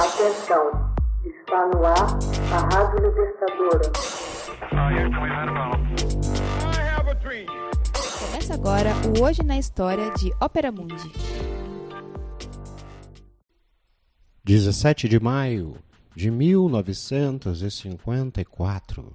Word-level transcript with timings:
Atenção, 0.00 0.64
está 1.26 1.66
no 1.66 1.84
ar 1.84 2.16
a 2.54 2.58
Rádio 2.74 3.06
Libertadora. 3.06 3.92
Começa 8.18 8.54
agora 8.54 8.94
o 9.06 9.22
Hoje 9.22 9.42
na 9.42 9.58
História 9.58 10.10
de 10.14 10.32
Ópera 10.40 10.72
Mundi. 10.72 11.12
17 14.42 15.06
de 15.06 15.20
maio 15.20 15.76
de 16.16 16.30
1954. 16.30 19.14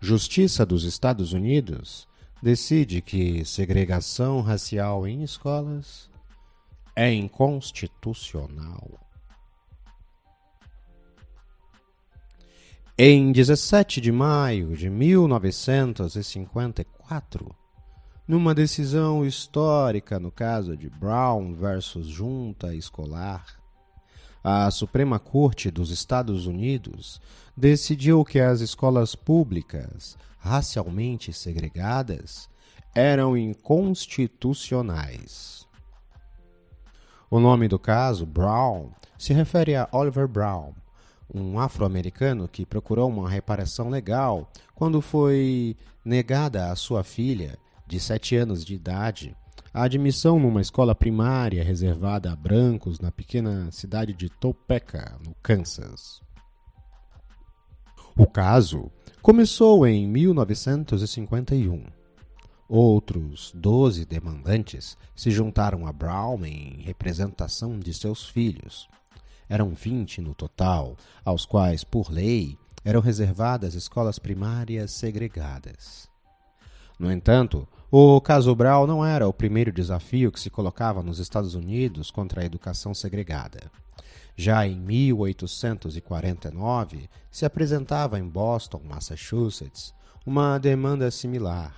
Justiça 0.00 0.64
dos 0.64 0.84
Estados 0.84 1.32
Unidos 1.32 2.06
decide 2.40 3.02
que 3.02 3.44
segregação 3.44 4.40
racial 4.40 5.04
em 5.04 5.24
escolas 5.24 6.08
é 6.94 7.12
inconstitucional. 7.12 9.04
Em 12.98 13.30
17 13.30 14.00
de 14.00 14.10
maio 14.10 14.74
de 14.74 14.88
1954, 14.88 17.54
numa 18.26 18.54
decisão 18.54 19.22
histórica 19.22 20.18
no 20.18 20.30
caso 20.30 20.74
de 20.74 20.88
Brown 20.88 21.54
versus 21.54 22.06
Junta 22.06 22.74
Escolar, 22.74 23.44
a 24.42 24.70
Suprema 24.70 25.18
Corte 25.18 25.70
dos 25.70 25.90
Estados 25.90 26.46
Unidos 26.46 27.20
decidiu 27.54 28.24
que 28.24 28.40
as 28.40 28.62
escolas 28.62 29.14
públicas 29.14 30.16
racialmente 30.38 31.34
segregadas 31.34 32.48
eram 32.94 33.36
inconstitucionais. 33.36 35.66
O 37.30 37.38
nome 37.38 37.68
do 37.68 37.78
caso, 37.78 38.24
Brown, 38.24 38.88
se 39.18 39.34
refere 39.34 39.76
a 39.76 39.86
Oliver 39.92 40.26
Brown, 40.26 40.72
um 41.32 41.58
afro-americano 41.58 42.48
que 42.48 42.66
procurou 42.66 43.08
uma 43.08 43.28
reparação 43.28 43.88
legal 43.88 44.50
quando 44.74 45.00
foi 45.00 45.76
negada 46.04 46.70
à 46.70 46.76
sua 46.76 47.02
filha, 47.02 47.58
de 47.86 48.00
sete 48.00 48.36
anos 48.36 48.64
de 48.64 48.74
idade, 48.74 49.36
a 49.72 49.82
admissão 49.84 50.38
numa 50.38 50.60
escola 50.60 50.94
primária 50.94 51.62
reservada 51.62 52.32
a 52.32 52.36
brancos 52.36 52.98
na 52.98 53.12
pequena 53.12 53.70
cidade 53.70 54.12
de 54.12 54.28
Topeka, 54.28 55.18
no 55.24 55.34
Kansas. 55.42 56.20
O 58.16 58.26
caso 58.26 58.90
começou 59.20 59.86
em 59.86 60.06
1951. 60.06 61.84
Outros 62.68 63.52
doze 63.54 64.04
demandantes 64.04 64.96
se 65.14 65.30
juntaram 65.30 65.86
a 65.86 65.92
Brown 65.92 66.44
em 66.44 66.80
representação 66.80 67.78
de 67.78 67.92
seus 67.92 68.26
filhos 68.26 68.88
eram 69.48 69.70
20 69.70 70.20
no 70.20 70.34
total, 70.34 70.96
aos 71.24 71.46
quais, 71.46 71.84
por 71.84 72.10
lei, 72.10 72.58
eram 72.84 73.00
reservadas 73.00 73.74
escolas 73.74 74.18
primárias 74.18 74.90
segregadas. 74.92 76.08
No 76.98 77.12
entanto, 77.12 77.68
o 77.90 78.18
caso 78.20 78.54
Brown 78.54 78.86
não 78.86 79.04
era 79.04 79.28
o 79.28 79.32
primeiro 79.32 79.72
desafio 79.72 80.30
que 80.32 80.40
se 80.40 80.50
colocava 80.50 81.02
nos 81.02 81.18
Estados 81.18 81.54
Unidos 81.54 82.10
contra 82.10 82.42
a 82.42 82.44
educação 82.44 82.94
segregada. 82.94 83.70
Já 84.36 84.66
em 84.66 84.78
1849, 84.78 87.08
se 87.30 87.44
apresentava 87.44 88.18
em 88.18 88.26
Boston, 88.28 88.80
Massachusetts, 88.84 89.94
uma 90.24 90.58
demanda 90.58 91.10
similar. 91.10 91.74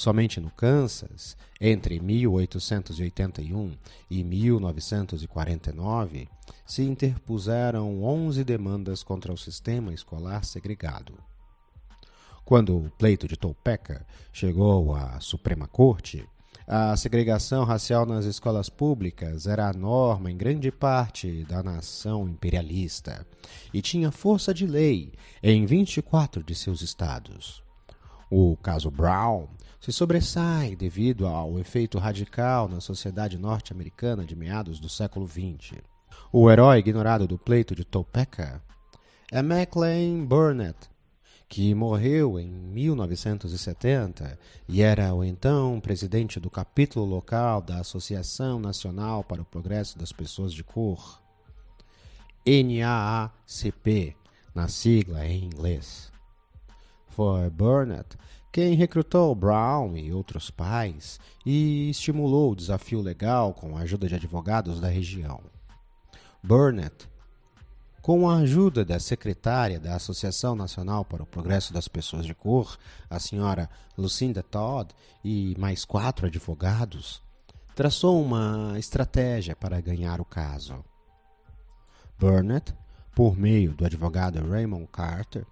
Somente 0.00 0.40
no 0.40 0.50
Kansas, 0.52 1.36
entre 1.60 2.00
1881 2.00 3.76
e 4.10 4.24
1949, 4.24 6.26
se 6.64 6.84
interpuseram 6.84 8.02
11 8.02 8.42
demandas 8.42 9.02
contra 9.02 9.30
o 9.30 9.36
sistema 9.36 9.92
escolar 9.92 10.42
segregado. 10.42 11.12
Quando 12.46 12.78
o 12.78 12.90
pleito 12.92 13.28
de 13.28 13.36
Topeka 13.36 14.06
chegou 14.32 14.96
à 14.96 15.20
Suprema 15.20 15.68
Corte, 15.68 16.26
a 16.66 16.96
segregação 16.96 17.64
racial 17.64 18.06
nas 18.06 18.24
escolas 18.24 18.70
públicas 18.70 19.46
era 19.46 19.68
a 19.68 19.74
norma 19.74 20.30
em 20.30 20.36
grande 20.38 20.72
parte 20.72 21.44
da 21.44 21.62
nação 21.62 22.26
imperialista 22.26 23.26
e 23.70 23.82
tinha 23.82 24.10
força 24.10 24.54
de 24.54 24.66
lei 24.66 25.12
em 25.42 25.66
24 25.66 26.42
de 26.42 26.54
seus 26.54 26.80
estados. 26.80 27.62
O 28.30 28.56
caso 28.56 28.92
Brown 28.92 29.48
se 29.80 29.90
sobressai 29.90 30.76
devido 30.76 31.26
ao 31.26 31.58
efeito 31.58 31.98
radical 31.98 32.68
na 32.68 32.80
sociedade 32.80 33.36
norte-americana 33.36 34.24
de 34.24 34.36
meados 34.36 34.78
do 34.78 34.88
século 34.88 35.26
XX. 35.26 35.80
O 36.32 36.48
herói 36.48 36.78
ignorado 36.78 37.26
do 37.26 37.36
pleito 37.36 37.74
de 37.74 37.84
Topeka 37.84 38.62
é 39.32 39.42
Maclean 39.42 40.24
Burnett, 40.24 40.88
que 41.48 41.74
morreu 41.74 42.38
em 42.38 42.48
1970 42.48 44.38
e 44.68 44.80
era 44.80 45.12
o 45.12 45.24
então 45.24 45.80
presidente 45.80 46.38
do 46.38 46.48
capítulo 46.48 47.04
local 47.04 47.60
da 47.60 47.78
Associação 47.80 48.60
Nacional 48.60 49.24
para 49.24 49.42
o 49.42 49.44
Progresso 49.44 49.98
das 49.98 50.12
Pessoas 50.12 50.52
de 50.52 50.62
Cor, 50.62 51.20
NAACP, 52.46 54.16
na 54.54 54.68
sigla 54.68 55.26
em 55.26 55.44
inglês. 55.44 56.12
Foi 57.20 57.50
Burnett 57.50 58.16
quem 58.50 58.72
recrutou 58.72 59.34
Brown 59.34 59.94
e 59.94 60.10
outros 60.10 60.50
pais 60.50 61.20
e 61.44 61.90
estimulou 61.90 62.50
o 62.50 62.56
desafio 62.56 63.02
legal 63.02 63.52
com 63.52 63.76
a 63.76 63.80
ajuda 63.80 64.08
de 64.08 64.14
advogados 64.14 64.80
da 64.80 64.88
região. 64.88 65.38
Burnett, 66.42 67.10
com 68.00 68.26
a 68.26 68.36
ajuda 68.38 68.86
da 68.86 68.98
secretária 68.98 69.78
da 69.78 69.96
Associação 69.96 70.56
Nacional 70.56 71.04
para 71.04 71.22
o 71.22 71.26
Progresso 71.26 71.74
das 71.74 71.88
Pessoas 71.88 72.24
de 72.24 72.34
Cor, 72.34 72.78
a 73.10 73.18
senhora 73.18 73.68
Lucinda 73.98 74.42
Todd, 74.42 74.88
e 75.22 75.54
mais 75.58 75.84
quatro 75.84 76.26
advogados, 76.26 77.22
traçou 77.74 78.24
uma 78.24 78.78
estratégia 78.78 79.54
para 79.54 79.78
ganhar 79.82 80.22
o 80.22 80.24
caso. 80.24 80.82
Burnett, 82.18 82.74
por 83.14 83.36
meio 83.36 83.74
do 83.74 83.84
advogado 83.84 84.40
Raymond 84.48 84.88
Carter, 84.90 85.44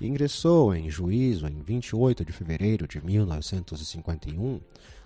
ingressou 0.00 0.74
em 0.74 0.90
juízo 0.90 1.46
em 1.46 1.62
28 1.62 2.24
de 2.24 2.32
fevereiro 2.32 2.86
de 2.86 3.04
1951 3.04 4.60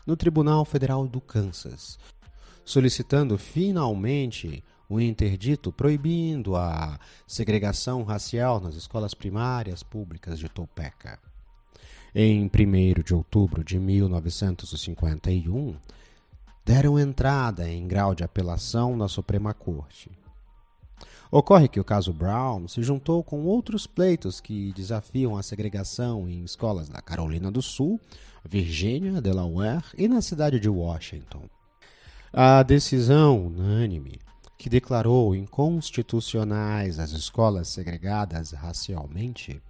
no 0.07 0.17
Tribunal 0.17 0.65
Federal 0.65 1.07
do 1.07 1.21
Kansas, 1.21 1.99
solicitando 2.65 3.37
finalmente 3.37 4.65
o 4.89 4.99
interdito 5.01 5.71
proibindo 5.71 6.57
a 6.57 6.99
segregação 7.27 8.03
racial 8.03 8.59
nas 8.59 8.75
escolas 8.75 9.13
primárias 9.13 9.83
públicas 9.83 10.39
de 10.39 10.49
Topeka. 10.49 11.19
Em 12.15 12.45
1 12.47 13.03
de 13.05 13.15
outubro 13.15 13.63
de 13.63 13.79
1951, 13.79 15.77
deram 16.65 16.99
entrada 16.99 17.71
em 17.71 17.87
grau 17.87 18.15
de 18.15 18.25
apelação 18.25 18.97
na 18.97 19.09
Suprema 19.09 19.53
Corte. 19.53 20.11
Ocorre 21.31 21.69
que 21.69 21.79
o 21.79 21.85
caso 21.85 22.11
Brown 22.11 22.67
se 22.67 22.83
juntou 22.83 23.23
com 23.23 23.45
outros 23.45 23.87
pleitos 23.87 24.41
que 24.41 24.73
desafiam 24.73 25.37
a 25.37 25.43
segregação 25.43 26.27
em 26.27 26.43
escolas 26.43 26.89
da 26.89 27.03
Carolina 27.03 27.51
do 27.51 27.61
Sul, 27.61 28.01
Virgínia, 28.49 29.21
Delaware 29.21 29.85
e 29.97 30.09
na 30.09 30.21
cidade 30.23 30.59
de 30.59 30.71
Washington. 30.71 31.43
A 32.33 32.63
decisão 32.63 33.47
unânime 33.47 34.19
que 34.57 34.71
declarou 34.71 35.35
inconstitucionais 35.35 36.99
as 36.99 37.11
escolas 37.11 37.69
segregadas 37.69 38.53
racialmente 38.53 39.61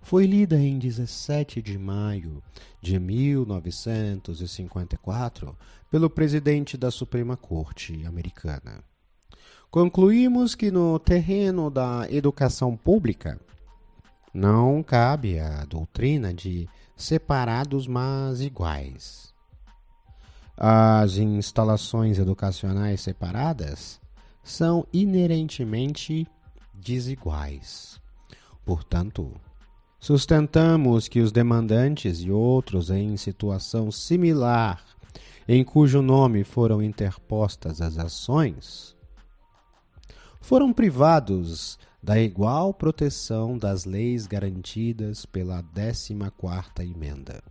foi 0.00 0.24
lida 0.24 0.56
em 0.56 0.78
17 0.78 1.60
de 1.60 1.76
maio 1.76 2.40
de 2.80 3.00
1954 3.00 5.58
pelo 5.90 6.08
presidente 6.08 6.76
da 6.76 6.92
Suprema 6.92 7.36
Corte 7.36 8.06
americana. 8.06 8.84
Concluímos 9.70 10.54
que 10.54 10.70
no 10.70 10.98
terreno 10.98 11.70
da 11.70 12.06
educação 12.10 12.74
pública 12.74 13.38
não 14.32 14.82
cabe 14.82 15.38
a 15.38 15.66
doutrina 15.66 16.32
de 16.32 16.66
separados 16.96 17.86
mas 17.86 18.40
iguais. 18.40 19.34
As 20.56 21.18
instalações 21.18 22.18
educacionais 22.18 23.02
separadas 23.02 24.00
são 24.42 24.86
inerentemente 24.90 26.26
desiguais. 26.72 28.00
Portanto, 28.64 29.30
sustentamos 30.00 31.08
que 31.08 31.20
os 31.20 31.30
demandantes 31.30 32.20
e 32.20 32.30
outros 32.30 32.88
em 32.88 33.18
situação 33.18 33.92
similar, 33.92 34.82
em 35.46 35.62
cujo 35.62 36.00
nome 36.00 36.42
foram 36.42 36.82
interpostas 36.82 37.82
as 37.82 37.98
ações, 37.98 38.97
foram 40.40 40.72
privados 40.72 41.78
da 42.02 42.18
igual 42.18 42.72
proteção 42.72 43.58
das 43.58 43.84
leis 43.84 44.26
garantidas 44.26 45.26
pela 45.26 45.62
14ª 45.62 46.80
emenda. 46.80 47.42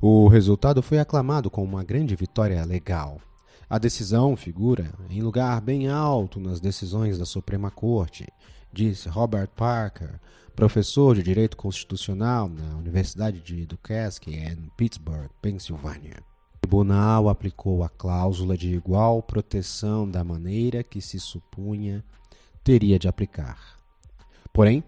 O 0.00 0.28
resultado 0.28 0.82
foi 0.82 0.98
aclamado 0.98 1.50
como 1.50 1.66
uma 1.66 1.84
grande 1.84 2.16
vitória 2.16 2.64
legal. 2.64 3.20
A 3.68 3.78
decisão 3.78 4.36
figura 4.36 4.92
em 5.10 5.20
lugar 5.20 5.60
bem 5.60 5.88
alto 5.88 6.40
nas 6.40 6.58
decisões 6.58 7.18
da 7.18 7.24
Suprema 7.24 7.70
Corte, 7.70 8.26
disse 8.72 9.08
Robert 9.08 9.48
Parker, 9.48 10.18
professor 10.56 11.14
de 11.14 11.22
Direito 11.22 11.56
Constitucional 11.56 12.48
na 12.48 12.76
Universidade 12.76 13.40
de 13.40 13.64
Duquesne, 13.66 14.36
em 14.36 14.70
Pittsburgh, 14.76 15.30
Pensilvânia. 15.40 16.16
Tribunal 16.60 17.28
aplicou 17.28 17.82
a 17.82 17.88
cláusula 17.88 18.56
de 18.56 18.72
igual 18.74 19.22
proteção 19.22 20.08
da 20.08 20.22
maneira 20.22 20.84
que 20.84 21.00
se 21.00 21.18
supunha 21.18 22.04
teria 22.62 22.98
de 22.98 23.08
aplicar. 23.08 23.78
Porém, 24.52 24.84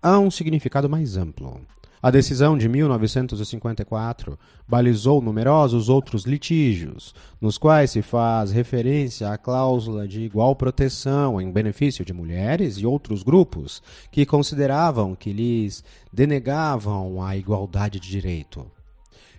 há 0.00 0.18
um 0.18 0.30
significado 0.30 0.88
mais 0.88 1.16
amplo. 1.16 1.60
A 2.02 2.10
decisão 2.10 2.56
de 2.56 2.66
1954 2.66 4.38
balizou 4.66 5.20
numerosos 5.20 5.90
outros 5.90 6.24
litígios, 6.24 7.14
nos 7.38 7.58
quais 7.58 7.90
se 7.90 8.00
faz 8.00 8.50
referência 8.52 9.30
à 9.30 9.36
cláusula 9.36 10.08
de 10.08 10.22
igual 10.22 10.56
proteção 10.56 11.38
em 11.38 11.52
benefício 11.52 12.02
de 12.04 12.14
mulheres 12.14 12.78
e 12.78 12.86
outros 12.86 13.22
grupos 13.22 13.82
que 14.10 14.24
consideravam 14.24 15.14
que 15.14 15.30
lhes 15.30 15.84
denegavam 16.10 17.22
a 17.22 17.36
igualdade 17.36 18.00
de 18.00 18.08
direito. 18.08 18.64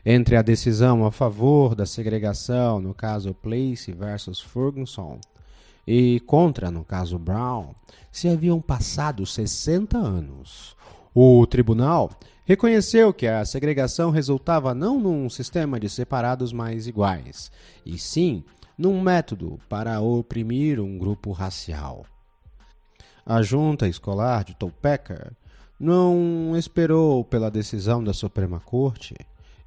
Entre 0.06 0.36
a 0.36 0.42
decisão 0.42 1.06
a 1.06 1.12
favor 1.12 1.75
da 1.75 1.86
segregação, 1.86 2.80
no 2.80 2.94
caso 2.94 3.36
Place 3.36 3.92
versus 3.92 4.39
Ferguson, 4.39 5.19
e 5.86 6.19
contra, 6.21 6.71
no 6.71 6.83
caso 6.83 7.19
Brown, 7.19 7.75
se 8.12 8.27
haviam 8.27 8.59
passado 8.59 9.25
60 9.25 9.98
anos. 9.98 10.75
O 11.13 11.45
tribunal 11.45 12.09
reconheceu 12.45 13.13
que 13.13 13.27
a 13.27 13.45
segregação 13.45 14.09
resultava 14.09 14.74
não 14.74 15.00
num 15.00 15.30
sistema 15.30 15.80
de 15.80 15.88
separados 15.88 16.51
mais 16.51 16.88
iguais, 16.88 17.51
e 17.86 17.97
sim 18.00 18.44
num 18.75 19.00
método 19.01 19.59
para 19.69 20.01
oprimir 20.01 20.80
um 20.80 20.97
grupo 20.97 21.31
racial. 21.31 22.06
A 23.24 23.44
junta 23.44 23.88
escolar 23.88 24.44
de 24.44 24.56
Topeka 24.56 25.31
não 25.80 26.57
esperou 26.57 27.24
pela 27.24 27.51
decisão 27.51 28.04
da 28.04 28.13
Suprema 28.13 28.59
Corte 28.59 29.15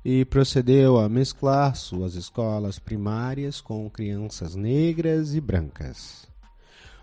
e 0.05 0.25
procedeu 0.25 0.99
a 0.99 1.09
mesclar 1.09 1.75
suas 1.75 2.15
escolas 2.15 2.79
primárias 2.79 3.61
com 3.61 3.89
crianças 3.89 4.55
negras 4.55 5.35
e 5.35 5.41
brancas. 5.41 6.27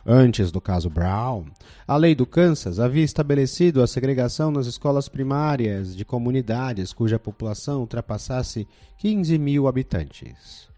Antes 0.06 0.52
do 0.52 0.60
caso 0.60 0.90
Brown, 0.90 1.46
a 1.88 1.96
lei 1.96 2.16
do 2.16 2.26
Kansas 2.26 2.80
havia 2.80 3.04
estabelecido 3.04 3.82
a 3.82 3.88
segregação 3.88 4.52
nas 4.52 4.68
escolas 4.68 5.08
primárias 5.08 5.96
de 5.96 6.04
comunidades 6.04 6.92
cuja 6.94 7.20
população 7.20 7.82
ultrapassasse 7.82 8.68
15 8.98 9.38
mil 9.38 9.68
habitantes. 9.68 10.70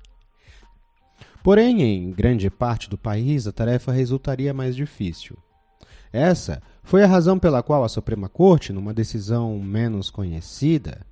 Porém, 1.42 1.82
em 1.82 2.12
grande 2.12 2.50
parte 2.50 2.90
do 2.90 2.98
país, 2.98 3.48
a 3.48 3.52
tarefa 3.52 3.92
resultaria 3.92 4.54
mais 4.54 4.76
difícil. 4.76 5.38
Essa 6.12 6.62
foi 6.84 7.04
a 7.04 7.08
razão 7.08 7.40
pela 7.40 7.64
qual 7.64 7.84
a 7.84 7.90
Suprema 7.90 8.30
Corte, 8.30 8.72
numa 8.72 8.94
decisão 8.94 9.58
menos 9.60 10.10
conhecida, 10.10 11.06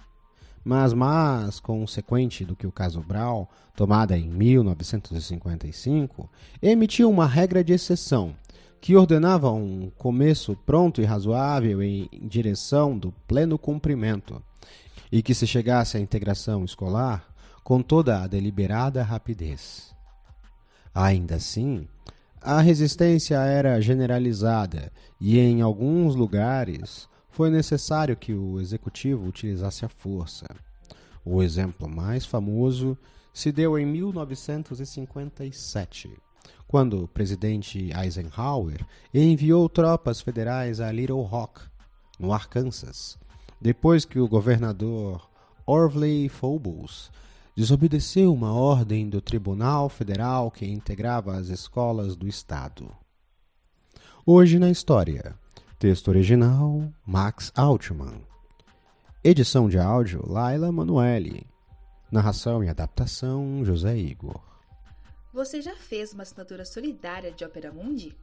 mas 0.64 0.94
mais 0.94 1.60
consequente 1.60 2.46
do 2.46 2.56
que 2.56 2.68
o 2.68 2.72
caso 2.72 3.02
Brown, 3.02 3.48
tomada 3.76 4.16
em 4.18 4.30
1955, 4.30 6.30
emitiu 6.62 7.10
uma 7.10 7.26
regra 7.26 7.62
de 7.64 7.74
exceção 7.74 8.36
que 8.80 8.96
ordenava 8.96 9.52
um 9.52 9.92
começo 9.98 10.56
pronto 10.66 11.02
e 11.02 11.06
razoável 11.06 11.82
em 11.84 12.08
direção 12.24 12.98
do 12.98 13.12
pleno 13.28 13.58
cumprimento 13.58 14.42
e 15.12 15.22
que 15.22 15.36
se 15.36 15.46
chegasse 15.46 15.98
à 15.98 16.00
integração 16.00 16.66
escolar 16.66 17.26
com 17.64 17.82
toda 17.82 18.22
a 18.22 18.28
deliberada 18.28 19.04
rapidez. 19.04 19.94
Ainda 20.94 21.36
assim, 21.36 21.88
a 22.42 22.60
resistência 22.60 23.36
era 23.36 23.80
generalizada 23.80 24.92
e, 25.20 25.38
em 25.38 25.62
alguns 25.62 26.16
lugares, 26.16 27.08
foi 27.32 27.50
necessário 27.50 28.16
que 28.16 28.34
o 28.34 28.60
executivo 28.60 29.26
utilizasse 29.26 29.84
a 29.86 29.90
força. 29.90 30.46
O 31.26 31.42
exemplo 31.42 31.90
mais 31.90 32.24
famoso 32.26 32.96
se 33.34 33.52
deu 33.52 33.80
em 33.80 33.86
1957, 33.86 36.12
quando 36.68 37.04
o 37.04 37.08
presidente 37.08 37.90
Eisenhower 37.98 38.86
enviou 39.14 39.70
tropas 39.70 40.20
federais 40.22 40.82
a 40.82 40.92
Little 40.92 41.22
Rock, 41.22 41.62
no 42.20 42.34
Arkansas, 42.34 43.18
depois 43.60 44.06
que 44.06 44.20
o 44.20 44.28
governador 44.28 45.28
Orville 45.66 46.30
Faubus 46.30 47.12
desobedeceu 47.56 48.32
uma 48.34 48.54
ordem 48.54 49.10
do 49.10 49.22
Tribunal 49.22 49.90
Federal 49.90 50.52
que 50.52 50.66
integrava 50.66 51.36
as 51.36 51.48
escolas 51.48 52.16
do 52.16 52.28
estado. 52.28 52.92
Hoje 54.26 54.60
na 54.60 54.70
história. 54.70 55.40
Texto 55.82 56.08
original: 56.10 56.94
Max 57.04 57.52
Altman. 57.56 58.22
Edição 59.24 59.68
de 59.68 59.80
áudio: 59.80 60.22
Laila 60.30 60.72
Manuelle. 60.72 61.48
Narração 62.12 62.64
e 62.64 62.70
adaptação: 62.70 63.66
José 63.66 63.98
Igor. 63.98 64.40
Você 65.34 65.60
já 65.60 65.76
fez 65.76 66.14
uma 66.14 66.22
assinatura 66.22 66.66
solidária 66.66 67.32
de 67.32 67.44
Opera 67.44 67.72
Mundi? 67.72 68.16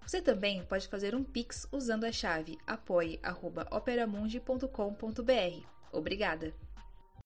Você 0.00 0.22
também 0.22 0.64
pode 0.64 0.88
fazer 0.88 1.14
um 1.14 1.22
Pix 1.22 1.68
usando 1.70 2.04
a 2.04 2.10
chave 2.10 2.56
apoie.operamundi.com.br. 2.66 5.66
Obrigada! 5.92 6.67